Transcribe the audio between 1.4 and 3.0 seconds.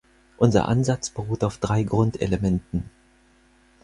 auf drei Grundelementen.